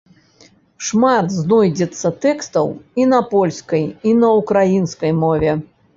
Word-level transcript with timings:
Шмат 0.85 1.27
знойдзецца 1.41 2.07
тэкстаў 2.25 2.67
і 3.03 3.07
на 3.13 3.19
польскай, 3.35 3.85
і 4.13 4.15
на 4.23 4.33
ўкраінскай 4.39 5.11
мове. 5.27 5.51